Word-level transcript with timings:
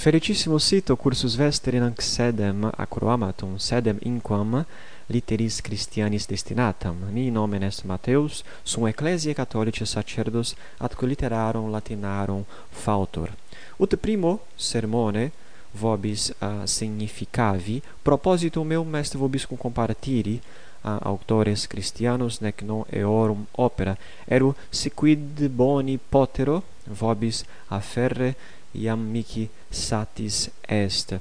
Fericissimo 0.00 0.56
sito 0.58 0.96
cursus 0.96 1.34
vesterin 1.36 1.82
in 1.84 1.94
sedem 1.98 2.70
acroamatum, 2.78 3.58
sedem 3.58 3.98
inquam 4.00 4.64
literis 5.10 5.60
Christianis 5.60 6.26
destinatam, 6.26 6.96
mi 7.12 7.28
nomen 7.30 7.62
est 7.62 7.84
Mateus, 7.84 8.42
sum 8.64 8.86
ecclesiae 8.86 9.34
catholicae 9.34 9.84
sacerdos 9.84 10.54
atque 10.78 11.06
literarum 11.06 11.68
latinarum 11.70 12.46
fautor. 12.70 13.28
Ut 13.76 13.96
primo 13.96 14.40
sermone 14.56 15.32
vobis 15.74 16.32
uh, 16.40 16.64
significavi 16.64 17.82
propositum 18.02 18.66
meum 18.66 18.94
est 18.94 19.14
vobis 19.14 19.44
cum 19.44 19.58
comparatiri 19.58 20.40
a 20.80 20.96
eh, 20.96 21.08
auctores 21.08 21.66
Christianos 21.66 22.40
nec 22.40 22.62
non 22.62 22.86
eorum 22.88 23.44
opera 23.52 23.98
eru 24.24 24.54
siquid 24.70 25.48
boni 25.52 25.98
potero 25.98 26.62
vobis 26.88 27.44
afferre 27.68 28.34
iam 28.72 29.00
mihi 29.00 29.48
satis 29.70 30.50
est. 30.68 31.14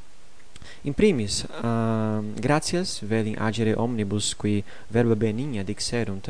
In 0.83 0.93
primis 0.93 1.43
uh, 1.43 2.21
gratias 2.39 2.99
velim 3.01 3.35
agere 3.39 3.75
omnibus 3.75 4.33
qui 4.35 4.63
verba 4.87 5.15
benigna 5.15 5.63
dixerunt 5.63 6.29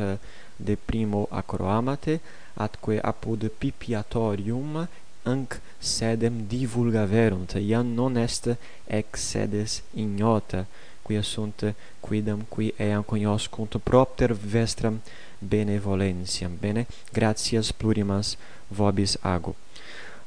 de 0.56 0.76
primo 0.76 1.26
acroamate 1.30 2.20
atque 2.56 2.98
apud 3.02 3.50
pipiatorium 3.58 4.86
anc 5.24 5.60
sedem 5.78 6.46
divulgaverunt 6.48 7.54
iam 7.60 7.94
non 7.94 8.16
est 8.16 8.48
ex 8.86 9.06
sedes 9.30 9.82
ignota 9.94 10.66
quia 11.02 11.22
sunt 11.22 11.74
quidam 12.00 12.44
qui 12.48 12.72
eam 12.78 13.02
cognoscunt 13.04 13.78
propter 13.84 14.34
vestram 14.34 15.00
benevolentiam. 15.38 16.56
Bene 16.60 16.86
gratias 17.12 17.72
plurimas 17.72 18.36
vobis 18.68 19.16
ago 19.22 19.54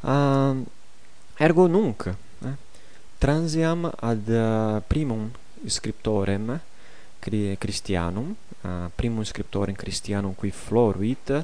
uh, 0.04 0.10
ehm, 0.10 0.66
Ergo 1.38 1.66
nunc 1.66 2.06
eh, 2.06 2.56
transiam 3.18 3.92
ad 4.00 4.28
uh, 4.28 4.82
primum 4.86 5.32
scriptorem 5.66 6.60
Christianum, 7.58 8.36
uh, 8.62 8.92
primum 8.94 9.24
scriptorem 9.24 9.74
Christianum 9.74 10.36
qui 10.36 10.52
floruit 10.52 11.30
uh, 11.30 11.44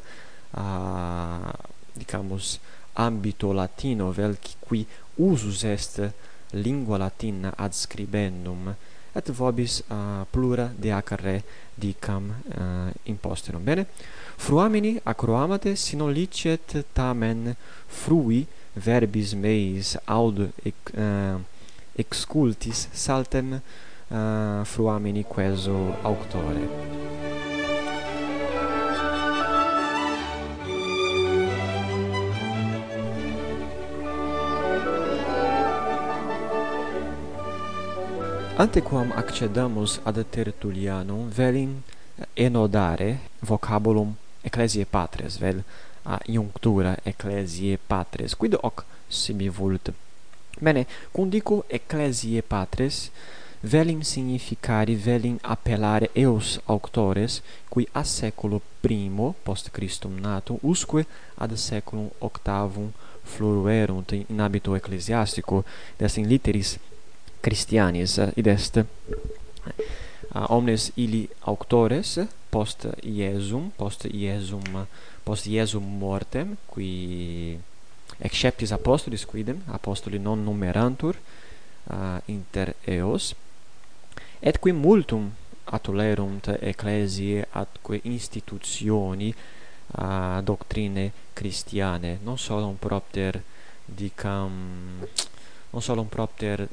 eh, 0.58 1.52
dicamus 1.94 2.60
ambito 2.94 3.52
latino 3.52 4.12
vel 4.12 4.38
qui 4.60 4.86
usus 5.16 5.64
est 5.64 6.14
lingua 6.52 6.98
latina 6.98 7.54
ad 7.56 7.74
scribendum 7.74 8.76
et 9.12 9.32
vobis 9.32 9.84
uh, 9.88 10.26
plura 10.30 10.70
de 10.76 10.92
acre 10.92 11.44
dicam 11.74 12.30
uh, 12.30 12.92
imposterum. 13.04 13.64
Bene 13.64 13.88
fruamini 14.36 15.00
acroamate 15.04 15.76
sino 15.76 16.08
licet 16.08 16.86
tamen 16.94 17.56
frui 17.88 18.46
verbis 18.74 19.34
meis 19.34 19.96
aud 20.06 20.50
ec, 20.64 20.76
uh, 20.94 21.40
excultis 21.96 22.88
saltem 22.94 23.60
uh, 23.60 24.64
fruamini 24.64 25.24
queso 25.24 25.96
auctore. 26.02 27.18
Antequam 38.60 39.14
accedamus 39.16 40.02
ad 40.04 40.18
Tertullianum 40.30 41.30
velim 41.32 41.82
eh, 42.18 42.26
enodare 42.44 43.20
vocabulum 43.40 44.18
ecclesiae 44.44 44.86
patres 44.86 45.38
vel 45.40 45.64
a 46.04 46.20
iunctura 46.26 46.98
ecclesiae 47.04 47.78
patres. 47.78 48.36
Quid 48.36 48.58
hoc 48.62 48.86
sibi 49.08 49.50
volunt 49.50 49.94
bene 50.60 50.86
cum 51.12 51.30
dico 51.30 51.64
ecclesiae 51.68 52.42
patres 52.42 53.12
velim 53.62 54.02
significare 54.02 54.96
velim 54.96 55.38
appellare 55.42 56.10
eos 56.14 56.60
auctores 56.66 57.42
qui 57.70 57.88
a 57.92 58.04
seculo 58.04 58.62
primo 58.82 59.36
post 59.44 59.70
Christum 59.72 60.20
natum 60.20 60.58
usque 60.62 61.06
ad 61.36 61.54
seculum 61.54 62.10
octavum 62.20 62.92
floruerunt 63.24 64.12
in 64.12 64.40
habito 64.40 64.76
ecclesiastico 64.76 65.64
des 65.98 66.18
in 66.18 66.28
litteris 66.28 66.78
Christianis 67.42 68.18
id 68.36 68.48
est. 68.48 68.86
Uh, 70.32 70.46
omnes 70.48 70.92
illi 70.96 71.28
auctores 71.40 72.20
post 72.50 72.86
Iesum 73.02 73.72
post 73.76 74.06
Iesum 74.06 74.86
post 75.30 75.46
Iesum 75.46 75.86
mortem, 75.86 76.56
qui 76.66 77.54
exceptis 78.18 78.72
apostolis 78.74 79.28
quidem, 79.30 79.62
apostoli 79.70 80.18
non 80.18 80.42
numerantur 80.42 81.14
uh, 81.94 82.18
inter 82.26 82.74
eos, 82.90 83.36
et 84.42 84.58
qui 84.58 84.74
multum 84.74 85.30
atulerunt 85.70 86.50
ecclesiae 86.58 87.46
atque 87.62 88.00
institutioni 88.10 89.30
uh, 89.30 90.42
doctrine 90.42 91.12
Christiane, 91.34 92.18
non 92.24 92.40
solum 92.42 92.74
propter 92.82 93.38
dicam 93.86 95.06
non 95.70 95.82
solum 95.82 96.08
propter 96.08 96.68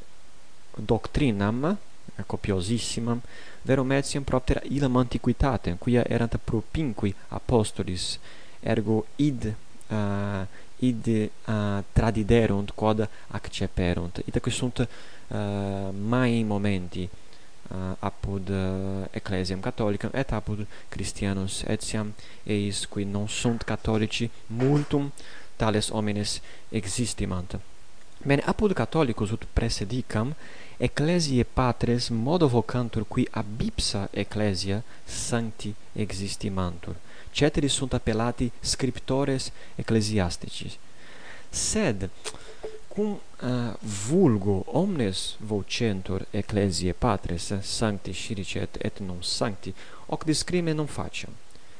doctrinam 0.76 1.76
eh, 2.16 2.24
copiosissimam 2.24 3.20
verum 3.68 3.92
etiam 3.92 4.24
propter 4.24 4.62
illam 4.64 4.96
antiquitatem 4.96 5.76
quia 5.76 6.04
erant 6.08 6.40
propinqui 6.40 7.14
apostolis 7.28 8.16
ergo 8.66 9.06
id 9.16 9.54
uh, 9.91 10.44
id 10.78 11.06
uh, 11.06 11.84
tradiderunt 11.93 12.71
quod 12.75 13.09
acceperunt. 13.28 14.21
Itaque 14.25 14.50
sunt 14.50 14.78
uh, 14.78 15.38
mai 16.09 16.43
momenti 16.43 17.09
uh, 17.69 17.77
apud 17.99 18.49
uh, 18.49 19.06
ecclesiam 19.10 19.60
catholicam 19.60 20.10
et 20.12 20.32
apud 20.32 20.66
christianos 20.88 21.62
etiam 21.66 22.12
eis 22.43 22.84
qui 22.87 23.04
non 23.04 23.28
sunt 23.28 23.62
catholici 23.62 24.31
multum 24.47 25.12
tales 25.56 25.88
homines 25.88 26.41
existimant. 26.69 27.59
Bene 28.25 28.43
apud 28.44 28.72
catholicus 28.72 29.31
ut 29.31 29.47
presedicam 29.53 30.34
ecclesiae 30.77 31.44
patres 31.44 32.09
modo 32.09 32.48
vocantur 32.48 33.06
qui 33.09 33.27
ab 33.31 33.60
ipsa 33.60 34.09
ecclesia 34.12 34.83
sancti 35.04 35.75
existimantur 35.93 36.97
ceteris 37.36 37.72
sunt 37.72 37.92
appellati 37.92 38.50
scriptores 38.60 39.52
ecclesiastici. 39.74 40.78
Sed 41.48 42.10
cum 42.88 43.20
uh, 43.41 43.74
vulgo 44.08 44.62
omnes 44.66 45.36
vocentur 45.38 46.26
ecclesiae 46.30 46.92
patres 46.92 47.52
sancti 47.60 48.12
sciricet 48.12 48.78
et 48.80 48.98
non 48.98 49.20
sancti 49.20 49.74
hoc 50.06 50.24
discrime 50.24 50.72
non 50.72 50.86
facem 50.86 51.34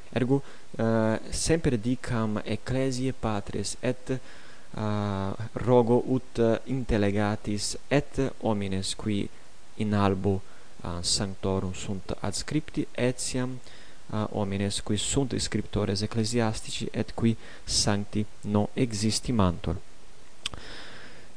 ergo 0.09 0.43
eh, 0.77 0.83
uh, 0.83 1.19
semper 1.29 1.77
dicam 1.77 2.41
ecclesiae 2.43 3.13
patres 3.19 3.75
et 3.79 4.13
uh, 4.13 5.33
rogo 5.65 5.97
ut 6.05 6.61
intellegatis 6.63 7.75
et 7.87 8.21
homines 8.41 8.93
qui 8.95 9.29
in 9.75 9.93
albo 9.93 10.33
uh, 10.37 11.01
sanctorum 11.01 11.73
sunt 11.73 12.13
adscripti 12.19 12.87
etiam 12.93 13.57
uh, 13.57 13.85
uh, 14.09 14.25
homines 14.29 14.81
qui 14.81 14.97
sunt 14.97 15.37
scriptores 15.37 16.01
ecclesiastici 16.01 16.87
et 16.91 17.13
qui 17.13 17.35
sancti 17.63 18.25
non 18.41 18.67
existimantur. 18.73 19.75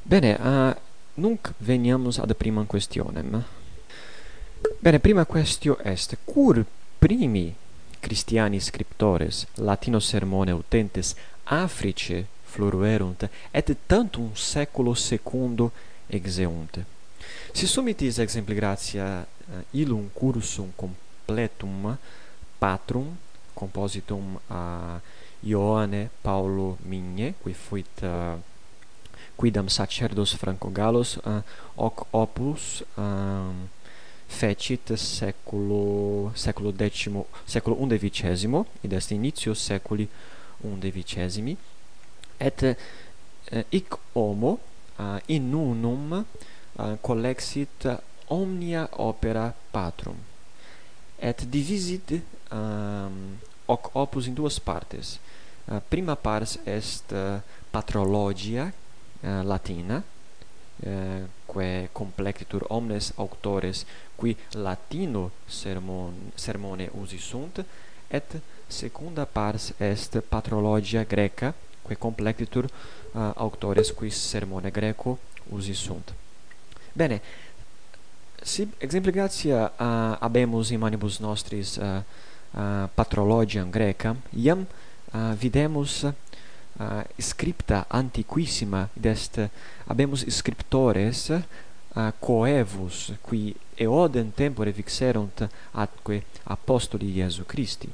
Bene, 0.03 0.39
uh, 0.41 0.75
nunc 1.15 1.53
veniamus 1.59 2.19
ad 2.19 2.35
primam 2.35 2.67
questionem. 2.67 3.45
Bene, 4.79 4.99
prima 4.99 5.25
questio 5.25 5.79
est, 5.83 6.17
cur 6.25 6.65
primi 6.99 7.55
Christiani 8.01 8.61
scriptores 8.61 9.47
latino 9.55 9.99
sermone 9.99 10.53
utentes 10.53 11.15
Africe 11.45 12.27
fluruerunt 12.43 13.29
et 13.51 13.77
tantum 13.87 14.35
saeculo 14.35 14.95
secundo 14.95 15.73
exeunt. 16.07 16.85
Si 17.53 17.67
sumitis 17.67 18.19
exempli 18.19 18.55
gratia 18.55 19.21
uh, 19.21 19.55
illum 19.71 20.11
cursum 20.13 20.73
completum 20.75 21.97
patrum 22.61 23.17
compositum 23.55 24.39
a 24.49 25.01
Ioane 25.43 26.11
Paulo 26.23 26.77
Migne 26.85 27.35
qui 27.43 27.55
fuit 27.55 28.03
eh, 28.03 28.07
uh, 28.07 28.39
quidam 29.37 29.69
sacerdos 29.69 30.37
Francogalos 30.37 31.17
uh, 31.17 31.39
eh, 31.39 31.43
hoc 31.77 32.07
opus 32.13 32.85
um, 32.97 33.69
fecit 34.29 34.95
seculo 34.97 36.31
seculo 36.35 36.71
decimo 36.73 37.27
seculo 37.47 37.77
undevicesimo 37.81 38.67
id 38.83 38.93
est 38.93 39.11
initio 39.11 39.55
seculi 39.55 40.07
undevicesimi 40.61 41.57
et 42.39 42.63
uh, 42.63 43.65
hic 43.71 43.97
homo 44.15 44.59
uh, 44.99 45.19
in 45.27 45.55
unum 45.55 46.13
uh, 46.77 46.97
collexit 47.01 47.89
omnia 48.29 48.89
opera 48.93 49.55
patrum 49.73 50.30
et 51.21 51.45
divisit 51.45 52.17
um, 52.51 53.37
hoc 53.67 53.91
opus 53.93 54.27
in 54.27 54.35
duas 54.35 54.59
partes. 54.59 55.19
Uh, 55.69 55.81
prima 55.89 56.17
pars 56.17 56.59
est 56.65 57.13
uh, 57.13 57.39
patrologia 57.71 58.73
uh, 59.21 59.43
latina 59.45 60.03
uh, 60.87 61.29
quae 61.47 61.89
complectitur 61.93 62.65
omnes 62.69 63.13
auctores 63.17 63.85
qui 64.17 64.37
latino 64.51 65.31
sermon 65.47 66.33
sermone 66.35 66.89
usi 67.01 67.19
sunt 67.19 67.65
et 68.09 68.41
secunda 68.67 69.27
pars 69.27 69.73
est 69.77 70.19
patrologia 70.21 71.05
greca 71.05 71.53
quae 71.83 71.99
complectitur 71.99 72.65
uh, 72.65 73.31
auctores 73.35 73.93
qui 73.93 74.11
sermone 74.11 74.71
greco 74.71 75.19
usi 75.51 75.75
sunt. 75.75 76.15
Bene, 76.93 77.21
Si, 78.43 78.69
exemple 78.81 79.13
gratia 79.13 79.69
uh, 79.77 80.17
habemus 80.21 80.71
in 80.71 80.81
manibus 80.81 81.19
nostris 81.21 81.77
uh, 81.77 82.01
uh, 82.57 82.89
patrologiam 82.97 83.71
grecam 83.71 84.17
iam 84.33 84.65
uh, 85.13 85.35
videmus 85.37 86.05
uh, 86.05 87.05
scripta 87.21 87.85
antiquissima 87.91 88.89
id 88.97 89.07
est 89.07 89.51
scriptores 90.33 91.29
uh, 91.31 91.43
coevus 92.19 93.13
qui 93.29 93.55
eodem 93.77 94.33
tempore 94.33 94.73
vixerunt 94.73 95.45
atque 95.73 96.23
apostoli 96.45 97.13
Iesu 97.21 97.45
Christi. 97.45 97.89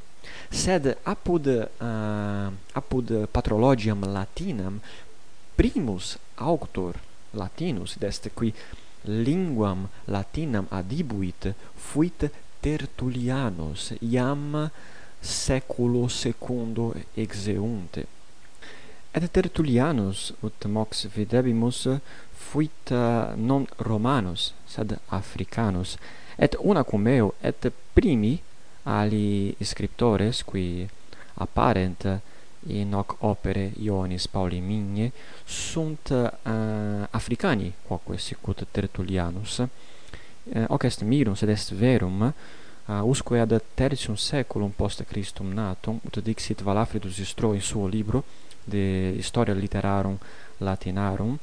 Sed 0.50 0.96
apud 1.02 1.46
uh, 1.46 2.52
apud 2.72 3.26
patrologiam 3.32 3.98
latinam 4.14 4.78
primus 5.56 6.18
auctor 6.38 6.94
latinus 7.34 7.96
id 7.96 8.04
est 8.04 8.30
qui 8.30 8.54
linguam 9.08 9.88
latinam 10.06 10.66
adibuit 10.70 11.54
fuit 11.74 12.30
Tertullianus 12.60 13.92
iam 14.00 14.70
seculo 15.20 16.08
secundo 16.08 16.94
exeunte 17.14 18.06
et 19.12 19.32
Tertullianus 19.32 20.32
ut 20.42 20.66
mox 20.66 21.06
videbimus 21.14 21.86
fuit 22.48 22.90
eh, 22.90 23.32
non 23.36 23.66
romanus 23.78 24.52
sed 24.66 24.98
africanus 25.08 25.96
et 26.36 26.56
una 26.60 26.84
cum 26.84 27.06
eo 27.06 27.34
et 27.40 27.72
primi 27.94 28.34
ali 28.84 29.56
scriptores 29.60 30.42
qui 30.44 30.86
apparent 31.34 32.20
in 32.66 32.92
hoc 32.92 33.16
opere 33.18 33.72
Ioannis 33.80 34.26
Pauli 34.26 34.60
Migne 34.60 35.12
sunt 35.44 36.08
uh, 36.10 36.28
Africani 37.10 37.72
quoque 37.82 38.18
sicut 38.18 38.66
Tertullianus. 38.70 39.58
Uh, 39.58 40.64
hoc 40.68 40.82
est 40.82 41.02
mirum 41.02 41.34
sed 41.34 41.48
est 41.48 41.72
verum 41.72 42.34
uh, 42.86 43.02
usque 43.02 43.38
ad 43.38 43.62
tertium 43.74 44.16
saeculum 44.16 44.70
post 44.70 45.04
Christum 45.04 45.52
natum 45.52 46.00
ut 46.04 46.18
dixit 46.18 46.62
Valafridus 46.62 47.18
Istro 47.18 47.52
in 47.52 47.60
suo 47.60 47.86
libro 47.86 48.24
de 48.64 49.12
Historia 49.16 49.54
Literarum 49.54 50.18
Latinarum 50.58 51.38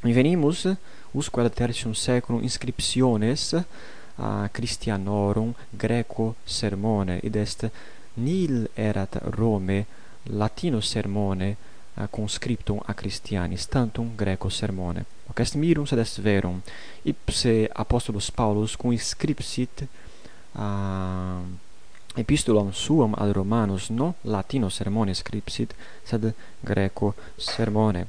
venimus 0.00 0.66
usque 1.10 1.40
ad 1.40 1.52
tertium 1.52 1.92
saeculum 1.92 2.42
inscriptiones 2.42 3.52
uh, 3.52 4.48
Christianorum 4.50 5.54
Greco 5.70 6.34
sermone 6.44 7.20
id 7.22 7.36
est 7.36 7.70
nil 8.14 8.68
erat 8.74 9.20
Rome 9.36 9.86
latino 10.30 10.80
sermone 10.80 11.56
eh, 11.94 12.02
uh, 12.02 12.06
conscriptum 12.10 12.80
a 12.84 12.94
Christianis 12.94 13.66
tantum 13.66 14.12
greco 14.14 14.48
sermone. 14.48 15.04
Hoc 15.26 15.38
est 15.40 15.54
mirum 15.54 15.86
sed 15.86 15.98
est 15.98 16.20
verum. 16.20 16.62
Ipse 17.02 17.68
apostolus 17.72 18.30
paulus 18.30 18.76
conscripsit 18.76 19.86
uh, 20.52 21.42
epistulam 22.14 22.72
suam 22.72 23.14
ad 23.18 23.32
romanos 23.32 23.88
non 23.88 24.14
latino 24.22 24.68
sermone 24.68 25.14
scripsit 25.14 25.74
sed 26.02 26.34
greco 26.60 27.14
sermone. 27.36 28.06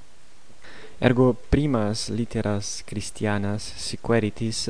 Ergo 1.02 1.34
primas 1.34 2.10
literas 2.10 2.84
Christianas 2.84 3.64
sequeritis, 3.64 4.68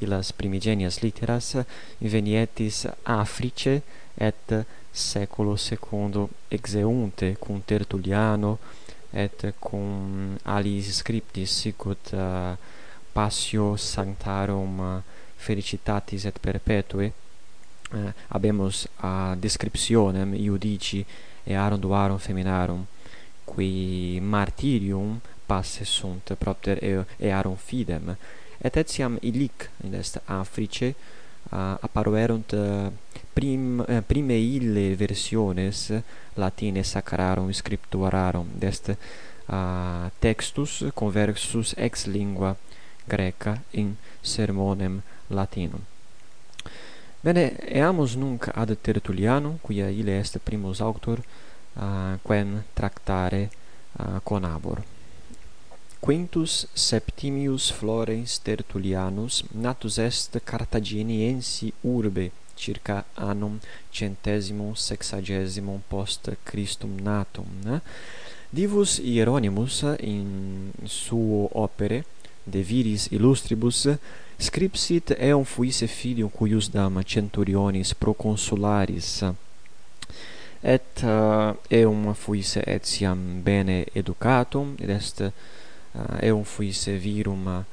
illas 0.00 0.32
primigenias 0.32 1.02
literas, 1.02 1.52
venietis 2.00 2.86
Africe 3.02 3.82
et 4.16 4.64
seculo 4.96 5.56
secundo 5.56 6.30
exeunte 6.48 7.36
cum 7.38 7.62
Tertulliano 7.64 8.58
et 9.10 9.54
cum 9.58 10.36
alis 10.42 10.96
scriptis 10.96 11.50
sicut 11.50 12.10
uh, 12.12 12.56
passio 13.12 13.76
sanctarum 13.76 14.78
uh, 14.78 15.02
felicitatis 15.36 16.24
et 16.24 16.38
perpetue 16.38 17.12
uh, 17.92 18.12
habemus 18.28 18.88
a 18.96 19.34
descriptionem 19.38 20.34
iudici 20.34 21.04
earum 21.44 21.78
duarum 21.78 22.18
feminarum 22.18 22.86
qui 23.44 24.18
martirium 24.20 25.20
passe 25.46 25.84
sunt 25.84 26.34
propter 26.38 27.06
earum 27.16 27.54
fidem. 27.54 28.16
Et 28.58 28.76
etiam 28.76 29.18
illic 29.20 29.70
in 29.84 29.94
est 29.94 30.20
Africe 30.24 30.94
uh, 31.50 31.76
apparuerunt 31.80 32.52
uh, 32.52 32.92
prim, 33.36 33.84
eh, 33.86 34.00
prime 34.00 34.36
ille 34.38 34.96
versiones 34.96 35.92
latine 36.34 36.82
sacrarum 36.82 37.52
scripturarum 37.52 38.48
dest 38.56 38.88
uh, 38.88 40.08
textus 40.18 40.84
conversus 40.94 41.74
ex 41.76 42.06
lingua 42.06 42.56
greca 43.04 43.60
in 43.70 43.96
sermonem 44.22 45.02
latinum. 45.28 45.84
Bene, 47.20 47.44
eamus 47.60 48.14
nunc 48.16 48.48
ad 48.54 48.72
Tertullianum, 48.80 49.58
quia 49.60 49.90
ille 49.90 50.16
est 50.18 50.38
primus 50.38 50.80
auctor, 50.80 51.20
uh, 51.74 52.16
quem 52.22 52.62
tractare 52.72 53.50
ah, 53.96 54.14
uh, 54.14 54.20
conabor. 54.22 54.82
Quintus 56.00 56.66
Septimius 56.72 57.70
Florens 57.72 58.40
Tertullianus 58.40 59.44
natus 59.52 59.98
est 59.98 60.40
Carthaginiensi 60.44 61.72
urbe 61.80 62.30
circa 62.56 63.04
annum 63.14 63.60
centesimum 63.92 64.74
sexagesimum 64.74 65.80
post 65.88 66.30
Christum 66.44 66.98
natum 67.02 67.46
Ne? 67.64 67.80
divus 68.50 68.98
Hieronymus 68.98 69.82
in 70.00 70.72
suo 70.84 71.48
opere 71.52 72.04
de 72.44 72.62
viris 72.62 73.08
illustribus 73.10 73.86
scripsit 74.38 75.10
eum 75.18 75.44
fuisse 75.44 75.86
filium 75.86 76.30
cuius 76.30 76.70
dama 76.70 77.02
centurionis 77.02 77.94
proconsularis 77.94 79.24
et 80.62 81.02
uh, 81.02 81.54
eum 81.70 82.14
fuisse 82.14 82.62
etiam 82.66 83.42
bene 83.42 83.84
educatum 83.94 84.76
ed 84.78 84.90
est 84.90 85.20
uh, 85.20 85.30
eum 86.22 86.44
fuisse 86.44 86.96
virum 86.98 87.64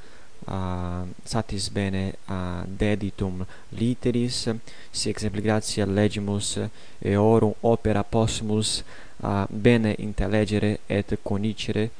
uh, 0.47 1.07
satis 1.23 1.69
bene 1.69 2.13
a 2.25 2.63
deditum 2.67 3.45
literis 3.69 4.49
si 4.91 5.09
exempli 5.09 5.41
gratia 5.41 5.85
legimus 5.85 6.59
eorum 6.99 7.53
opera 7.61 8.03
possumus 8.03 8.83
uh, 9.23 9.45
bene 9.49 9.95
intellegere 9.97 10.79
et 10.87 11.17
conicere 11.21 11.91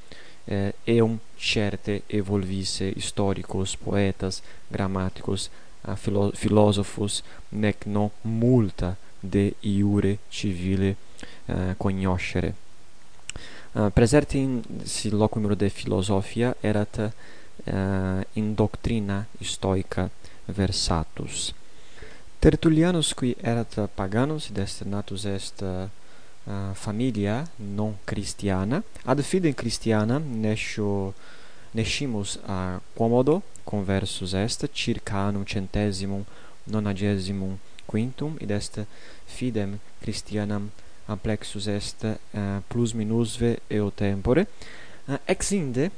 eh, 0.45 0.73
eum 0.83 1.19
certe 1.37 2.01
evolvisse 2.07 2.91
historicos 2.95 3.77
poetas 3.77 4.41
grammaticos 4.69 5.49
uh, 5.87 5.95
filo 5.95 6.31
philosophos 6.35 7.23
nec 7.49 7.85
non 7.85 8.11
multa 8.21 8.97
de 9.19 9.53
iure 9.61 10.17
civile 10.29 10.95
uh, 11.45 11.73
cognoscere 11.77 12.55
uh, 13.73 13.89
presertim 13.93 14.61
si 14.83 15.09
locum 15.09 15.47
de 15.55 15.69
philosophia 15.69 16.55
erat 16.61 17.13
uh, 17.67 18.21
in 18.33 18.55
doctrina 18.55 19.25
stoica 19.41 20.09
versatus. 20.45 21.53
Tertullianus 22.39 23.13
qui 23.13 23.35
erat 23.41 23.89
paganus 23.95 24.49
id 24.49 24.57
est 24.57 24.85
natus 24.85 25.25
est 25.25 25.61
uh, 25.61 25.87
familia 26.73 27.47
non 27.57 27.95
christiana 28.03 28.83
ad 29.05 29.21
fidem 29.21 29.53
christiana 29.53 30.19
nescio 30.19 31.13
nescimus 31.71 32.39
a 32.45 32.81
quomodo 32.93 33.41
conversus 33.63 34.33
est 34.33 34.67
circa 34.73 35.27
annum 35.27 35.45
centesimum 35.45 36.25
nonagesimum 36.63 37.57
quintum 37.85 38.35
id 38.41 38.51
est 38.51 38.85
fidem 39.25 39.79
christianam 40.01 40.69
amplexus 41.07 41.67
est 41.67 42.03
uh, 42.03 42.59
plus 42.67 42.93
minusve 42.93 43.59
eo 43.69 43.89
tempore 43.89 44.45
uh, 45.07 45.17
ex 45.25 45.51
inde 45.51 45.91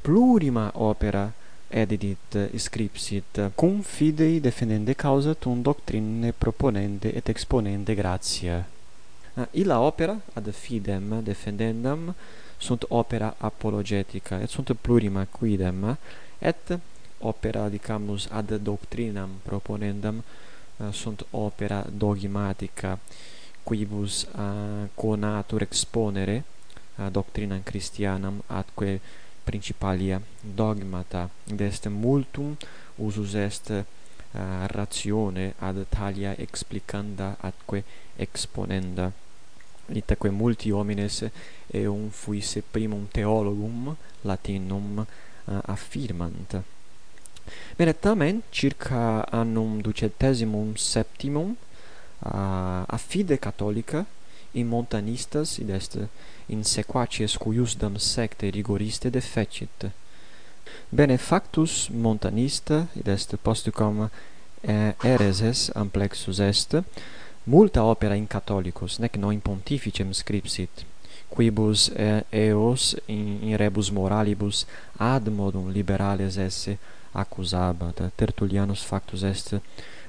plurima 0.00 0.70
opera 0.74 1.32
edidit 1.68 2.50
scripsit 2.54 3.50
cum 3.54 3.80
fidei 3.80 4.40
defendende 4.40 4.92
causa 4.92 5.32
tun 5.34 5.62
doctrine 5.62 6.32
proponende 6.32 7.14
et 7.14 7.28
exponende 7.28 7.94
gratia. 7.94 8.68
Ah, 9.34 9.48
illa 9.50 9.80
opera 9.80 10.20
ad 10.32 10.50
fidem 10.50 11.22
defendendam 11.22 12.14
sunt 12.56 12.84
opera 12.88 13.34
apologetica 13.38 14.40
et 14.40 14.48
sunt 14.48 14.72
plurima 14.80 15.26
quidem 15.30 15.96
et 16.38 16.78
opera 17.18 17.68
dicamus 17.68 18.28
ad 18.30 18.54
doctrinam 18.54 19.30
proponendam 19.42 20.22
ah, 20.76 20.92
sunt 20.92 21.26
opera 21.30 21.86
dogmatica 21.90 22.98
quibus 23.68 24.26
uh, 24.32 24.88
conatur 24.94 25.62
exponere 25.62 26.44
uh, 26.96 27.10
doctrinam 27.10 27.60
christianam 27.62 28.42
atque 28.46 29.00
principalia 29.48 30.20
dogmata 30.40 31.30
dest 31.44 31.86
multum 31.88 32.54
usus 32.96 33.32
est 33.34 33.70
uh, 33.70 34.40
ratione 34.66 35.54
ad 35.58 35.86
talia 35.88 36.36
explicanda 36.36 37.36
atque 37.40 37.82
exponenda. 38.16 39.10
Itaque 39.86 40.28
multi 40.28 40.70
homines 40.70 41.30
eum 41.72 42.10
fuisse 42.10 42.62
primum 42.62 43.08
theologum 43.10 43.96
latinum 44.20 44.98
uh, 44.98 45.58
affirmant. 45.64 46.62
Bene, 47.76 47.94
tamen, 47.98 48.42
circa 48.50 49.24
annum 49.32 49.80
ducentessimum 49.80 50.76
septimum, 50.76 51.56
eh, 51.56 52.28
uh, 52.28 52.84
affide 52.86 53.38
cattolica, 53.38 54.04
in 54.52 54.68
montanistas 54.68 55.58
id 55.58 55.70
est 55.70 55.98
in 56.46 56.64
sequacies 56.64 57.36
cuiusdam 57.36 57.96
secte 57.98 58.50
rigoriste 58.50 59.10
defecit. 59.10 59.90
Benefactus 60.90 61.88
montanista 61.88 62.86
id 62.94 63.08
est 63.08 63.36
posticum 63.42 64.08
eh, 64.60 64.94
ereses 65.02 65.70
amplexus 65.74 66.38
est 66.38 66.82
multa 67.44 67.82
opera 67.84 68.14
in 68.14 68.26
catholicos 68.26 68.98
nec 68.98 69.16
non 69.16 69.40
pontificem 69.40 70.12
scripsit 70.12 70.84
quibus 71.28 71.88
eh, 71.94 72.24
eos 72.30 72.96
in, 73.06 73.38
in 73.42 73.56
rebus 73.56 73.90
moralibus 73.90 74.66
ad 74.96 75.28
modum 75.28 75.70
liberales 75.70 76.36
esse 76.36 76.78
accusabat. 77.12 78.12
Tertullianus 78.16 78.82
factus 78.82 79.22
est 79.22 79.60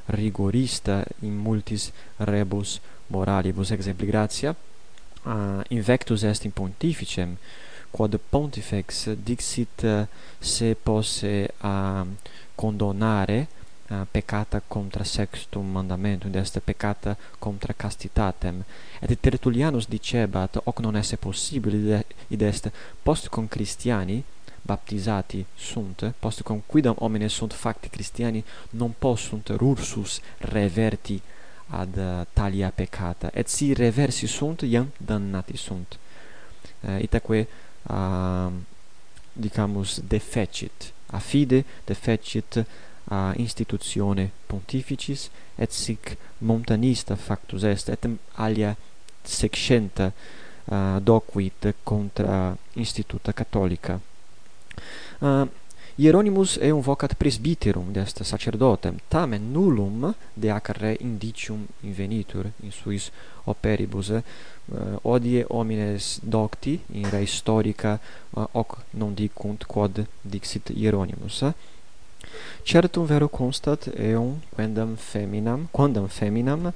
rigorista 0.08 1.04
in 1.22 1.38
multis 1.38 1.92
rebus 2.18 2.80
moralibus 3.10 3.70
exempli 3.72 4.08
gratia 4.08 4.56
uh, 5.24 5.62
invectus 5.68 6.24
est 6.24 6.44
in 6.44 6.52
pontificem 6.52 7.38
quod 7.92 8.20
pontifex 8.30 9.10
dixit 9.14 9.82
uh, 9.84 10.08
se 10.40 10.76
posse 10.76 11.54
a 11.58 12.02
uh, 12.02 12.08
condonare 12.56 13.48
uh, 13.88 14.06
peccata 14.12 14.62
contra 14.68 15.04
sextum 15.04 15.72
mandamentum 15.72 16.34
est 16.36 16.60
peccata 16.60 17.18
contra 17.40 17.74
castitatem. 17.74 18.64
Et 19.00 19.20
Tertullianus 19.20 19.88
dicebat 19.88 20.62
hoc 20.64 20.80
non 20.80 20.96
esse 20.96 21.18
possibile 21.18 22.06
id 22.28 22.42
est 22.42 22.72
post 23.02 23.30
con 23.30 23.48
Christiani 23.48 24.24
baptizati 24.62 25.46
sunt 25.56 26.14
post 26.20 26.44
conquidam 26.44 26.96
homines 27.00 27.34
sunt 27.34 27.54
facti 27.54 27.90
Christiani 27.90 28.44
non 28.72 28.94
possunt 29.00 29.50
rursus 29.50 30.22
reverti 30.38 31.22
ad 31.70 31.96
uh, 31.96 32.26
talia 32.34 32.72
peccata 32.72 33.32
et 33.34 33.48
si 33.48 33.74
reversi 33.74 34.28
sunt 34.28 34.62
iam 34.62 34.92
dannati 34.98 35.58
sunt. 35.58 35.98
Eh, 36.82 36.96
uh, 36.96 37.02
itaque 37.02 37.48
uh, 37.84 37.96
ehm, 37.96 38.66
dicamus 39.34 40.00
defecit 40.00 40.94
a 41.12 41.20
fide 41.20 41.66
defecit 41.86 42.66
a 43.04 43.34
institutione 43.36 44.32
pontificis 44.46 45.30
et 45.56 45.72
sic 45.72 46.18
montanista 46.38 47.16
factus 47.16 47.64
est 47.64 47.90
et 47.90 48.08
alia 48.36 48.76
secenta 49.24 50.12
uh, 50.66 50.76
eh, 50.76 51.02
docuit 51.02 51.74
contra 51.84 52.58
instituta 52.74 53.32
catholica 53.32 54.00
uh, 55.20 55.48
Hieronymus 56.00 56.56
eum 56.64 56.80
vocat 56.82 57.14
presbyterum 57.14 57.92
dest 57.92 58.24
sacerdotem, 58.24 58.96
tamen 59.08 59.52
nullum 59.52 60.16
de 60.34 60.52
ac 60.52 60.72
re 60.78 60.96
indicium 61.00 61.68
invenitur 61.84 62.46
in 62.64 62.72
suis 62.72 63.12
operibus, 63.44 64.12
Uh, 64.72 65.00
odie 65.02 65.46
homines 65.48 66.20
docti 66.22 66.80
in 66.92 67.10
re 67.10 67.20
historica 67.20 68.00
uh, 68.30 68.42
eh, 68.42 68.48
hoc 68.52 68.78
non 68.90 69.14
dicunt 69.14 69.66
quod 69.66 70.06
dixit 70.22 70.70
Hieronymus. 70.70 71.44
Certum 72.62 73.06
vero 73.06 73.28
constat 73.28 73.90
eum 73.98 74.40
quendam 74.54 74.96
feminam, 74.96 75.68
quandam 75.72 76.08
feminam 76.08 76.72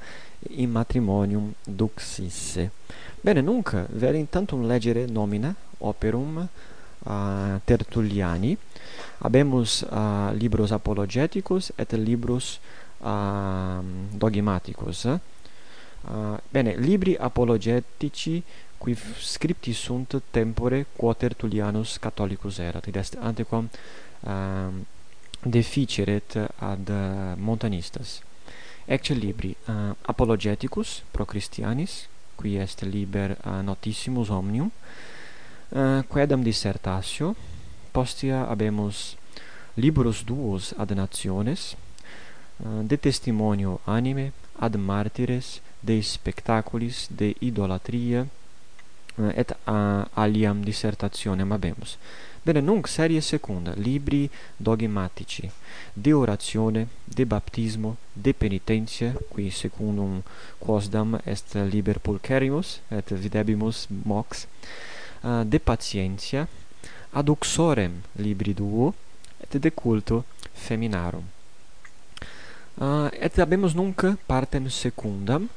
in 0.49 0.71
matrimonium 0.71 1.53
duxisse. 1.63 2.71
Bene, 3.21 3.41
nunc 3.41 3.85
vere 3.89 4.17
intantum 4.17 4.65
legere 4.65 5.05
nomina 5.05 5.53
operum 5.77 6.47
a 7.03 7.59
Tertulliani, 7.63 8.57
Habemus 9.23 9.81
uh, 9.81 10.31
libros 10.33 10.71
apologeticus 10.71 11.71
et 11.75 11.91
libros 11.91 12.59
um, 12.99 13.09
uh, 13.09 13.83
dogmaticus. 14.17 15.03
Uh, 15.03 16.37
bene, 16.49 16.75
libri 16.75 17.15
apologetici 17.15 18.43
qui 18.77 18.97
scripti 19.19 19.73
sunt 19.73 20.21
tempore 20.31 20.85
quo 20.95 21.13
Tertullianus 21.13 21.99
Catholicus 21.99 22.57
erat, 22.59 22.87
id 22.87 22.95
est 22.95 23.15
antequam 23.21 23.69
um, 24.19 24.31
uh, 24.31 24.71
deficeret 25.43 26.35
ad 26.59 26.89
uh, 26.89 27.39
montanistas. 27.39 28.21
Ecce 28.85 29.13
libri 29.13 29.55
uh, 29.65 29.95
apologeticus 30.01 31.03
pro 31.11 31.25
Christianis, 31.25 32.07
qui 32.35 32.57
est 32.57 32.81
liber 32.81 33.37
uh, 33.45 33.61
notissimus 33.63 34.29
omnium, 34.29 34.71
uh, 35.69 36.03
quedam 36.07 36.43
dissertatio, 36.43 37.35
Postea 37.93 38.47
habemus 38.50 39.15
Libros 39.75 40.23
duos 40.23 40.73
ad 40.77 40.91
nationes, 40.91 41.75
eh, 42.59 42.83
de 42.83 42.97
testimonio 42.97 43.79
anime, 43.85 44.31
ad 44.59 44.75
martires, 44.75 45.62
de 45.79 46.01
spectaculis, 46.01 47.07
de 47.09 47.35
idolatria, 47.39 48.27
eh, 49.17 49.31
et 49.35 49.55
a, 49.65 50.07
aliam 50.13 50.63
dissertationem 50.63 51.51
habemus. 51.51 51.97
Bene, 52.45 52.62
nunc 52.62 52.88
serie 52.88 53.21
secunda, 53.21 53.73
libri 53.75 54.29
dogmatici, 54.57 55.51
de 55.93 56.13
oratione, 56.13 56.88
de 57.05 57.25
baptismo, 57.25 57.97
de 58.13 58.33
penitentia, 58.33 59.13
qui 59.33 59.50
secundum 59.50 60.21
quosdam 60.59 61.19
est 61.25 61.55
liber 61.55 62.00
pulcherimus, 62.00 62.81
et 62.89 63.13
videbimus 63.13 63.88
mox, 64.03 64.47
eh, 65.23 65.43
de 65.45 65.57
patientia, 65.57 66.47
ad 67.13 67.27
uxorem 67.29 68.01
libri 68.17 68.53
duo 68.53 68.93
et 69.38 69.58
de 69.58 69.72
culto 69.72 70.25
feminarum. 70.51 71.24
Uh, 72.75 73.08
et 73.12 73.38
habemus 73.38 73.74
nunc 73.74 74.17
partem 74.25 74.67
secundam, 74.67 75.50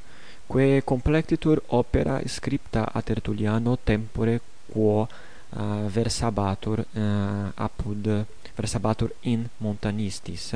quae 0.46 0.82
complectitur 0.84 1.62
opera 1.68 2.20
scripta 2.26 2.84
a 2.92 3.00
Tertulliano 3.00 3.78
tempore 3.82 4.40
quo 4.70 5.00
uh, 5.00 5.88
versabatur 5.88 6.84
uh, 6.92 7.50
apud 7.54 8.26
versabatur 8.54 9.14
in 9.20 9.48
Montanistis. 9.58 10.54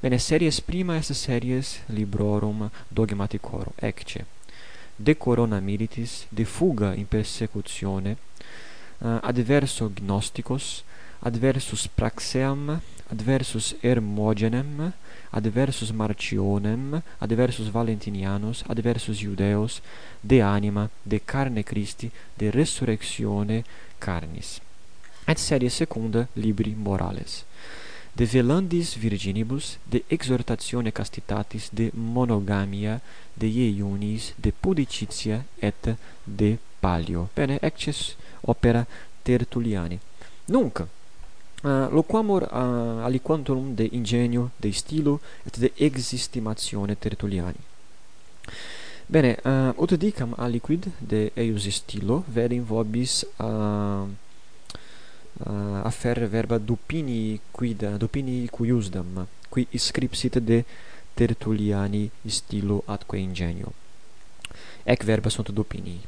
Bene, 0.00 0.18
series 0.18 0.60
prima 0.60 0.96
est 0.96 1.12
series 1.12 1.80
librorum 1.86 2.70
dogmaticorum, 2.88 3.72
ecce. 3.76 4.26
De 4.94 5.16
corona 5.16 5.58
militis, 5.58 6.26
de 6.28 6.44
fuga 6.44 6.92
in 6.94 7.06
persecutione, 7.06 8.16
Eh, 9.00 9.20
adverso 9.22 9.88
gnosticos 9.94 10.84
adversus 11.22 11.86
praxeam 11.86 12.80
adversus 13.10 13.76
Hermogenem, 13.80 14.92
adversus 15.30 15.92
marcionem 15.92 17.00
adversus 17.20 17.70
Valentinianos, 17.70 18.64
adversus 18.68 19.20
Judeos, 19.20 19.82
de 20.20 20.42
anima, 20.42 20.90
de 21.04 21.20
carne 21.20 21.62
Christi, 21.62 22.10
de 22.36 22.50
resurrectione 22.50 23.64
carnis. 24.00 24.60
Et 25.26 25.38
serie 25.38 25.70
secunda 25.70 26.28
libri 26.34 26.74
morales. 26.74 27.44
De 28.14 28.26
velandis 28.26 28.96
virginibus, 28.96 29.78
de 29.84 30.04
exhortatione 30.08 30.90
castitatis, 30.92 31.68
de 31.70 31.92
monogamia, 31.94 33.00
de 33.36 33.46
iunis 33.46 34.34
de 34.36 34.52
pudicitia 34.52 35.44
et 35.60 35.96
de 36.24 36.58
palio. 36.80 37.28
Bene, 37.36 37.58
ecces 37.62 38.16
opera 38.40 38.86
Tertulliani. 39.22 39.98
Nunc 40.46 40.86
Uh, 41.58 41.90
loquamur 41.90 42.42
uh, 42.42 43.04
aliquantum 43.04 43.74
de 43.74 43.88
ingenio, 43.90 44.50
de 44.60 44.70
stilo 44.70 45.20
et 45.44 45.58
de 45.58 45.72
existimatione 45.76 46.94
Tertulliani. 46.94 47.58
Bene, 49.06 49.36
uh, 49.44 49.82
ut 49.82 49.92
dicam 49.98 50.36
aliquid 50.38 50.86
de 51.00 51.32
eius 51.34 51.66
stilo 51.74 52.24
verim 52.28 52.62
vobis 52.62 53.24
uh, 53.40 54.06
uh, 55.46 55.82
affer 55.82 56.28
verba 56.28 56.58
dupini 56.58 57.40
quid 57.50 57.82
dupini 57.98 58.46
cuiusdam 58.46 59.26
qui 59.50 59.66
iscripsit 59.70 60.38
de 60.38 60.64
Tertulliani 61.14 62.10
stilo 62.28 62.84
atque 62.86 63.18
ingenio. 63.18 63.72
Ec 64.84 65.02
verba 65.02 65.28
sunt 65.28 65.50
dupini 65.50 65.98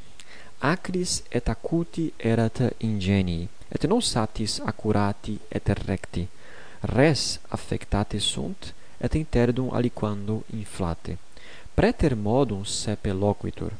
acris 0.61 1.23
et 1.29 1.49
acuti 1.49 2.11
erat 2.17 2.61
ingenii 2.79 3.49
et 3.69 3.87
non 3.87 4.01
satis 4.01 4.59
accurati 4.65 5.39
et 5.49 5.69
recti. 5.87 6.27
Res 6.81 7.39
affectate 7.49 8.19
sunt 8.19 8.73
et 8.97 9.13
interdum 9.15 9.69
aliquando 9.73 10.43
inflate. 10.53 11.17
Preter 11.73 12.15
modum 12.15 12.63
sepe 12.65 13.11
loquitur. 13.11 13.71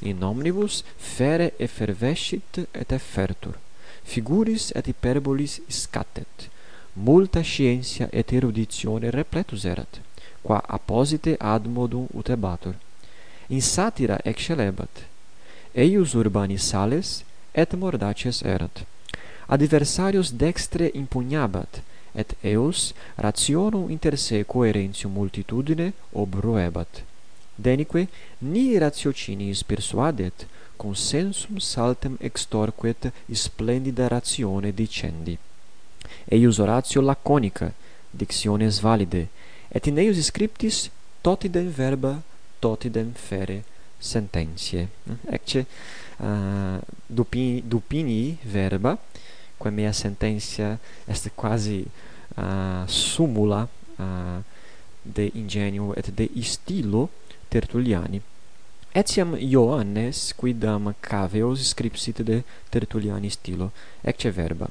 In 0.00 0.22
omnibus 0.22 0.84
fere 0.96 1.52
effervescit 1.58 2.64
et 2.72 2.92
effertur. 2.92 3.58
Figuris 4.02 4.70
et 4.74 4.86
hyperbolis 4.86 5.60
scatet 5.68 6.48
multa 6.94 7.42
scientia 7.42 8.08
et 8.10 8.32
eruditione 8.32 9.10
repletus 9.10 9.64
erat 9.64 10.00
qua 10.42 10.62
apposite 10.66 11.36
ad 11.38 11.66
modum 11.66 12.06
utebatur. 12.12 12.74
In 13.48 13.60
satira 13.60 14.18
excellebat 14.24 15.04
eius 15.74 16.14
urbani 16.14 16.58
sales 16.58 17.24
et 17.52 17.72
mordaces 17.74 18.42
erat. 18.42 18.84
Adversarios 19.48 20.32
dextre 20.32 20.90
impugnabat 20.94 21.82
et 22.14 22.34
eos 22.42 22.94
rationum 23.16 23.90
inter 23.90 24.18
se 24.18 24.44
coerentium 24.44 25.12
multitudine 25.12 25.92
obroebat 26.12 27.10
denique 27.60 28.08
ni 28.38 28.78
ratiocinis 28.78 29.62
persuadet 29.64 30.46
consensum 30.76 31.58
saltem 31.58 32.16
extorquet 32.20 33.12
splendida 33.32 34.08
ratione 34.08 34.72
dicendi. 34.72 35.38
Eius 36.24 36.58
oratio 36.58 37.00
laconica 37.02 37.72
dictiones 38.10 38.80
valide 38.80 39.28
et 39.68 39.86
in 39.86 39.98
eius 39.98 40.18
scriptis 40.24 40.88
totidem 41.20 41.68
verba 41.68 42.22
totidem 42.58 43.12
fere 43.14 43.62
sententiae 44.00 44.88
Ecce 45.30 45.66
uh, 46.18 46.80
dupini, 47.06 47.62
dupini 47.62 48.38
verba, 48.42 48.96
quae 49.58 49.70
mea 49.70 49.92
sententia 49.92 50.78
est 51.06 51.30
quasi 51.34 51.84
uh, 52.36 52.86
sumula 52.86 53.68
uh, 53.96 54.42
de 55.02 55.30
ingenio 55.34 55.94
et 55.94 56.10
de 56.14 56.28
istilo 56.34 57.08
Tertulliani. 57.48 58.20
Etiam 58.92 59.36
Ioannes 59.36 60.32
quidam 60.34 60.94
caveos 61.00 61.62
scripsit 61.70 62.22
de 62.22 62.42
Tertulliani 62.70 63.30
stilo, 63.30 63.70
ecce 64.02 64.30
verba. 64.30 64.68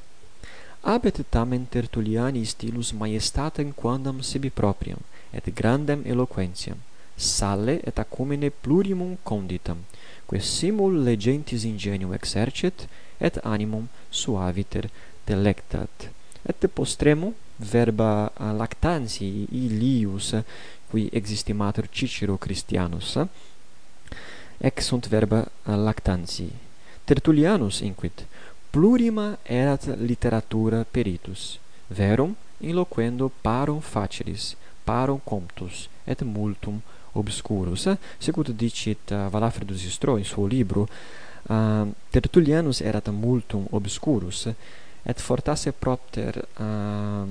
Abet 0.82 1.24
tamen 1.30 1.66
Tertulliani 1.68 2.44
stilus 2.44 2.92
majestatem 2.92 3.72
quandam 3.72 4.22
sibi 4.22 4.50
propriam, 4.50 5.00
et 5.32 5.48
grandem 5.54 6.02
eloquentiam, 6.04 6.76
sale 7.20 7.80
et 7.84 7.98
acumine 8.00 8.50
plurimum 8.50 9.16
conditam, 9.22 9.84
quae 10.26 10.40
simul 10.40 11.02
legentis 11.04 11.66
ingenium 11.68 12.12
exercet, 12.16 12.88
et 13.20 13.38
animum 13.44 13.86
suaviter 14.10 14.88
delectat. 15.26 16.08
Et 16.42 16.66
postremo 16.72 17.34
verba 17.60 18.32
lactansi 18.56 19.46
ilius 19.52 20.34
qui 20.90 21.08
existimatur 21.12 21.88
Cicero 21.90 22.38
Christianus 22.38 23.18
ex 24.58 24.84
sunt 24.84 25.08
verba 25.08 25.44
lactansi 25.64 26.48
Tertullianus 27.04 27.80
inquit 27.80 28.24
plurima 28.70 29.38
erat 29.44 29.84
literatura 30.00 30.84
peritus 30.90 31.58
verum 31.88 32.34
in 32.58 32.74
loquendo 32.74 33.30
parum 33.42 33.80
facilis 33.80 34.56
parum 34.84 35.20
comptus 35.24 35.88
et 36.06 36.22
multum 36.22 36.80
obscurus. 37.12 37.86
Eh? 37.86 37.96
Sicut 38.18 38.50
dicit 38.50 39.10
uh, 39.10 39.28
Valafridus 39.28 39.84
Istro 39.84 40.16
in 40.16 40.24
suo 40.24 40.46
libro, 40.46 40.88
uh, 41.42 41.54
eh, 41.54 41.86
Tertullianus 42.10 42.80
erat 42.80 43.08
multum 43.08 43.66
obscurus, 43.70 44.48
et 45.02 45.20
fortasse 45.20 45.72
propter 45.72 46.46
uh, 46.58 47.26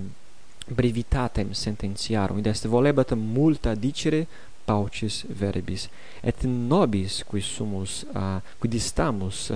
brevitatem 0.65 1.51
sententiarum, 1.53 2.37
id 2.37 2.47
est 2.47 2.67
volebat 2.67 3.13
multa 3.13 3.75
dicere 3.75 4.25
paucis 4.65 5.23
verbis, 5.29 5.89
et 6.21 6.43
nobis 6.43 7.23
qui 7.25 7.41
sumus, 7.41 8.05
uh, 8.13 8.41
qui 8.59 8.67
distamus, 8.67 9.53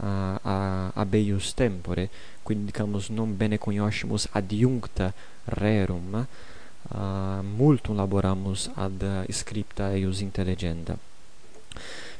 a, 0.00 0.38
a, 0.42 0.90
a 0.94 1.06
tempore, 1.54 2.08
quid 2.42 2.64
dicamus 2.64 3.08
non 3.08 3.36
bene 3.36 3.58
cognoscimus 3.58 4.28
adiuncta 4.32 5.12
rerum, 5.44 6.26
uh, 6.92 7.40
multum 7.42 7.96
laboramus 7.96 8.70
ad 8.74 9.04
scripta 9.30 9.92
eius 9.92 10.20
intelligenda. 10.20 10.96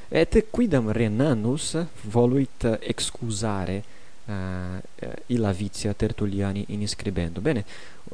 Et 0.09 0.47
quidam 0.51 0.90
Renanus 0.90 1.77
voluit 2.09 2.64
excusare 2.81 3.83
uh, 4.29 4.79
illa 5.27 5.53
vitia 5.53 5.94
Tertulliani 5.94 6.64
in 6.68 6.87
scribendo. 6.88 7.40
Bene, 7.40 7.64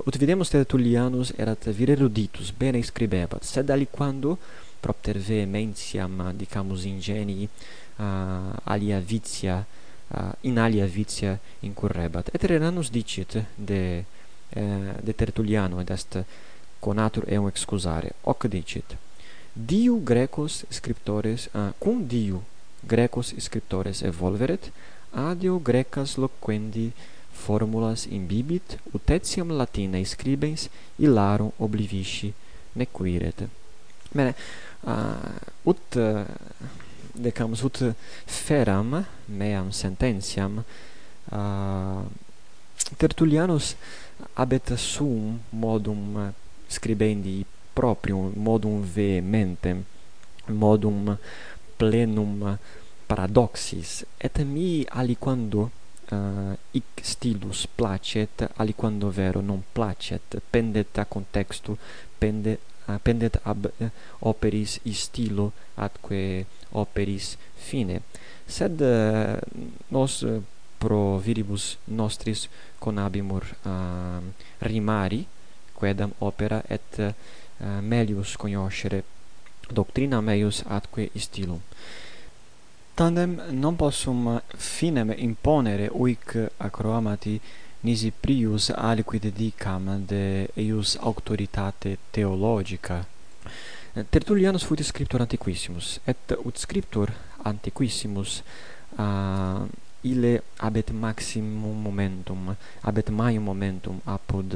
ut 0.05 0.17
videmus 0.17 0.51
Tertullianus 0.51 1.33
erat 1.37 1.71
vir 1.71 1.91
eruditus, 1.91 2.53
bene 2.53 2.83
scribebat, 2.83 3.45
sed 3.45 3.71
aliquando 3.71 4.39
propter 4.81 5.19
vehementiam, 5.19 6.33
dicamus 6.37 6.85
ingenii, 6.85 7.49
uh, 7.97 8.05
ah, 8.05 8.53
alia 8.65 9.01
vitia, 9.01 9.65
uh, 10.09 10.19
ah, 10.19 10.35
in 10.43 10.59
alia 10.59 10.87
vitia 10.87 11.39
incurrebat. 11.61 12.29
Et 12.35 12.45
Renanus 12.45 12.91
dicit 12.91 13.39
de 13.57 14.05
Eh, 14.51 14.95
de 15.03 15.13
Tertulliano 15.13 15.81
ed 15.81 15.91
est 15.91 16.25
conatur 16.79 17.25
eum 17.27 17.47
excusare. 17.47 18.13
Hoc 18.23 18.47
dicit 18.47 18.97
diu 19.55 20.03
grecos 20.03 20.65
scriptores 20.69 21.49
uh, 21.53 21.71
cum 21.79 22.07
diu 22.07 22.43
grecos 22.81 23.35
scriptores 23.39 24.03
evolveret 24.03 24.73
adio 25.11 25.59
grecas 25.63 26.17
loquendi 26.17 26.93
formulas 27.31 28.05
imbibit 28.11 28.79
ut 28.93 29.11
etiam 29.11 29.51
latina 29.51 30.03
scribens 30.05 30.69
hilarum 30.99 31.53
oblivisci 31.59 32.35
nequiret. 32.73 33.47
Bene 34.11 34.35
uh, 34.81 35.71
ut 35.71 35.95
uh, 35.97 36.27
decamus 37.15 37.63
ut 37.63 37.95
feram 38.27 39.05
meam 39.27 39.71
sententiam 39.71 40.65
ah, 41.31 42.03
uh, 42.03 42.23
Tertullianus 42.99 43.77
habet 44.35 44.75
sum 44.77 45.41
modum 45.51 46.19
eh, 46.19 46.33
scribendi 46.69 47.45
proprium 47.75 48.33
modum 48.37 48.83
vehementem 48.83 49.85
modum 50.49 51.17
plenum 51.77 52.59
paradoxis. 53.07 54.05
Et 54.19 54.39
mi 54.45 54.85
aliquando 54.89 55.71
eh, 56.11 56.17
uh, 56.17 56.57
ic 56.73 57.01
stilus 57.03 57.67
placet 57.67 58.51
aliquando 58.57 59.11
vero 59.11 59.41
non 59.41 59.63
placet 59.73 60.41
pendet 60.51 60.99
a 60.99 61.05
contextu 61.05 61.77
pende 62.19 62.59
uh, 62.87 62.95
eh, 62.95 62.99
pendet 63.03 63.41
ab 63.43 63.71
uh, 63.79 63.91
operis 64.21 64.81
stilo 64.93 65.53
atque 65.75 66.47
operis 66.73 67.37
fine. 67.57 68.03
Sed 68.47 68.81
uh, 68.81 69.39
nos 69.89 70.23
uh, 70.23 70.43
pro 70.85 71.17
viribus 71.19 71.77
nostris 71.85 72.49
conabimur 72.79 73.43
uh, 73.43 73.71
ehm, 73.71 74.25
rimari 74.69 75.25
quedam 75.79 76.13
opera 76.19 76.63
et 76.69 76.99
uh, 76.99 77.13
melius 77.81 78.37
conoscere 78.37 79.05
doctrina 79.73 80.21
meius 80.21 80.63
atque 80.69 81.09
stilum 81.17 81.61
tandem 82.95 83.41
non 83.51 83.77
possum 83.77 84.41
finem 84.57 85.15
imponere 85.17 85.89
uic 85.93 86.37
acroamati 86.57 87.41
nisi 87.81 88.13
prius 88.21 88.71
aliquid 88.71 89.33
dicam 89.33 90.05
de 90.07 90.49
eius 90.57 90.97
auctoritate 91.01 91.99
theologica 92.11 93.07
Tertullianus 94.11 94.65
fuit 94.67 94.83
scriptor 94.83 95.21
antiquissimus 95.23 96.01
et 96.05 96.33
ut 96.45 96.57
scriptor 96.59 97.13
antiquissimus 97.47 98.43
uh, 98.99 99.63
ille 100.05 100.43
abet 100.59 100.93
maximum 100.93 101.77
momentum 101.83 102.55
abet 102.83 103.11
maium 103.11 103.45
momentum 103.45 104.01
apud 104.07 104.55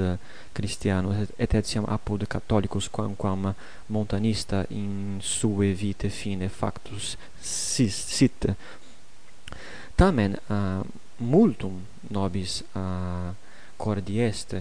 Christianus 0.54 1.22
et, 1.22 1.34
et 1.38 1.54
etiam 1.54 1.84
apud 1.88 2.26
Catholicus 2.28 2.88
quamquam 2.88 3.54
montanista 3.88 4.64
in 4.70 5.18
sue 5.20 5.72
vitae 5.72 6.11
fine 6.11 6.48
factus 6.48 7.16
sis, 7.40 7.94
sit. 7.94 8.46
Tamen 9.96 10.37
uh, 10.50 10.84
multum 11.18 11.80
nobis 12.11 12.62
uh, 12.74 13.32
cordi 13.76 14.20
est 14.20 14.54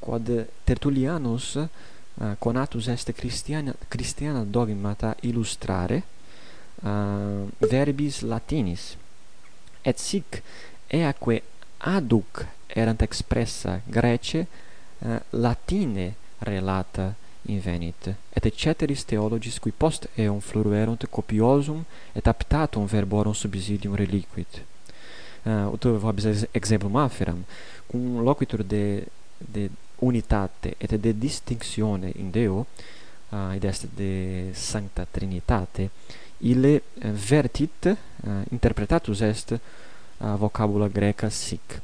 quod 0.00 0.46
Tertullianus 0.64 1.56
ah, 1.56 1.68
uh, 2.24 2.36
conatus 2.38 2.88
est 2.88 3.12
Christiana 3.12 3.74
Christiana 3.88 4.44
dogmata 4.44 5.14
illustrare 5.20 6.02
uh, 6.82 7.48
verbis 7.58 8.22
latinis 8.22 8.96
et 9.82 9.98
sic 9.98 10.42
eaque 10.88 11.42
aduc 11.78 12.44
erant 12.74 13.02
expressa 13.02 13.80
Grece 13.86 14.46
uh, 15.04 15.18
Latine 15.30 16.14
relata 16.38 17.14
invenit 17.48 18.14
et 18.32 18.50
ceteris 18.54 19.04
theologis 19.04 19.58
qui 19.58 19.72
post 19.72 20.08
eum 20.16 20.40
flueruerunt 20.40 21.06
copiosum 21.10 21.84
et 22.14 22.26
aptatum 22.28 22.86
verborum 22.86 23.34
subsidium 23.34 23.96
reliquit. 23.96 24.60
Uh, 25.44 25.72
ut 25.72 25.84
vobis 26.02 26.44
exemplum 26.52 26.96
afferam 27.00 27.44
cum 27.88 28.20
loquitur 28.24 28.64
de 28.64 29.04
de 29.40 29.70
unitate 30.00 30.74
et 30.78 30.96
de 30.96 31.12
distinctione 31.12 32.12
in 32.18 32.30
Deo 32.30 32.66
uh, 33.32 33.54
id 33.56 33.64
est 33.64 33.86
de 33.96 34.50
sancta 34.52 35.06
trinitate 35.10 35.90
ille 36.40 36.80
eh, 36.80 37.12
vertit 37.12 37.86
eh, 37.86 37.96
interpretatus 38.52 39.20
est 39.20 39.52
eh, 39.52 39.60
vocabula 40.38 40.88
greca 40.88 41.30
sic 41.30 41.80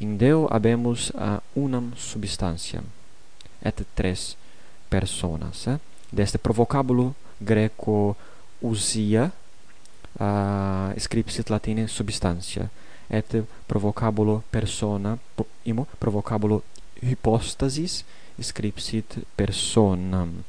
in 0.00 0.16
deo 0.16 0.48
habemus 0.50 1.12
unam 1.54 1.92
substantiam 1.96 2.84
et 3.62 3.82
tres 3.94 4.36
personas 4.88 5.66
eh? 5.66 5.78
deste 6.10 6.38
provocabulo 6.38 7.14
greco 7.38 8.16
usia 8.62 9.30
uh, 10.20 10.92
scripsit 10.96 11.50
latine 11.50 11.86
substantia 11.88 12.68
et 13.10 13.44
provocabulo 13.66 14.42
persona 14.50 15.18
imo 15.64 15.86
vocabulo 16.00 16.62
hypostasis 17.02 18.04
scripsit 18.40 19.18
personam 19.36 20.42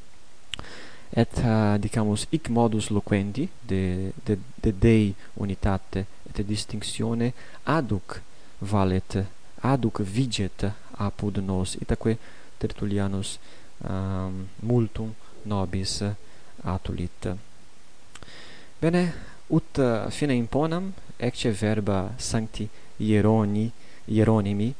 et 1.16 1.38
uh, 1.44 1.78
dicamus 1.80 2.28
hic 2.32 2.50
modus 2.50 2.90
loquendi 2.90 3.48
de 3.62 4.12
de 4.26 4.38
de 4.64 4.72
dei 4.72 5.14
unitate 5.36 6.06
et 6.30 6.44
distinctione 6.44 7.34
aduc 7.66 8.22
valet 8.60 9.26
aduc 9.62 10.02
viget 10.02 10.66
apud 10.98 11.38
nos 11.38 11.76
itaque 11.76 12.18
Tertullianus 12.58 13.40
um, 13.90 14.48
multum 14.62 15.14
nobis 15.46 16.04
atulit. 16.64 17.28
Bene 18.80 19.14
ut 19.50 19.78
uh, 19.78 20.10
fine 20.10 20.36
imponam 20.36 20.94
ecce 21.18 21.52
verba 21.52 22.14
sancti 22.18 22.70
hieroni 22.98 23.72
hieronimi 24.06 24.74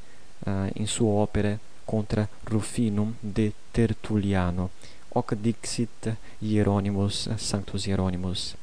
uh, 0.46 0.70
in 0.80 0.88
suo 0.88 1.22
opere 1.22 1.60
contra 1.86 2.28
Rufinum 2.44 3.14
de 3.20 3.52
Tertulliano 3.72 4.70
hoc 5.14 5.36
dixit 5.36 6.14
Hieronymus 6.42 7.30
Sanctus 7.38 7.86
Hieronymus. 7.86 8.56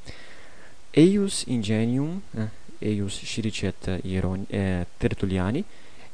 Eius 0.96 1.44
ingenium 1.46 2.22
eius 2.82 3.20
sciricet 3.24 4.00
Hieron 4.04 4.46
eh, 4.50 4.86
Tertulliani 4.98 5.64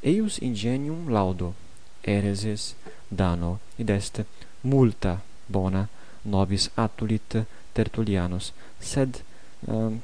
eius 0.03 0.38
ingenium 0.38 1.09
laudo 1.09 1.55
ereses 2.03 2.75
dano 3.09 3.59
id 3.79 3.90
est 3.90 4.25
multa 4.62 5.20
bona 5.49 5.88
nobis 6.25 6.70
atulit 6.77 7.37
Tertullianus 7.72 8.53
sed 8.81 9.22
um, 9.68 10.01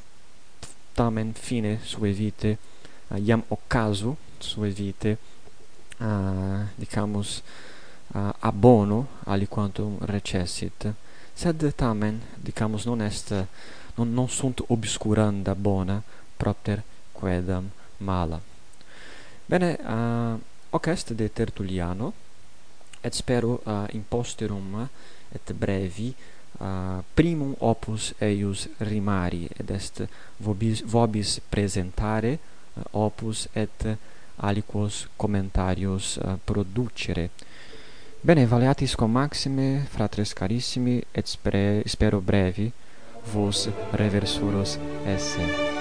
tamen 0.94 1.34
fine 1.34 1.78
sue 1.84 2.12
vite 2.12 2.58
uh, 3.10 3.18
iam 3.18 3.42
occasu 3.50 4.16
sue 4.40 4.70
vite 4.70 5.16
uh, 6.00 6.62
dicamus 6.78 7.42
uh, 8.14 8.30
abono 8.40 9.06
aliquantum 9.24 9.98
recessit. 10.00 10.86
Sed 11.34 11.72
tamen 11.76 12.20
dicamus 12.36 12.84
non 12.84 13.00
est 13.00 13.32
non, 13.94 14.12
non 14.12 14.28
sunt 14.28 14.62
obscuranda 14.68 15.54
bona 15.54 16.02
propter 16.36 16.82
quedam 17.12 17.70
mala. 17.96 18.40
Bene 19.46 19.78
uh, 19.80 20.40
hoc 20.70 20.86
est 20.86 21.12
de 21.12 21.28
Tertulliano 21.28 22.12
et 23.00 23.12
spero 23.12 23.60
uh, 23.64 23.84
in 23.90 24.02
posterum 24.08 24.88
et 25.32 25.52
brevi 25.52 26.14
uh, 26.60 27.02
primum 27.14 27.54
opus 27.58 28.12
eius 28.18 28.68
rimari 28.78 29.48
ed 29.56 29.70
est 29.70 30.06
vobis, 30.36 30.82
vobis 30.84 31.40
presentare 31.48 32.38
uh, 32.38 32.82
opus 32.92 33.48
et 33.52 33.98
aliquos 34.36 35.08
commentarios 35.16 36.16
uh, 36.16 36.38
producere. 36.44 37.30
Bene, 38.24 38.46
valeatis 38.46 38.94
com 38.94 39.08
maxime, 39.10 39.82
fratres 39.90 40.30
carissimi, 40.32 41.00
et 41.12 41.26
spero 41.26 42.20
brevi, 42.22 42.70
vos 43.34 43.68
reversuros 43.98 44.78
esse. 45.10 45.71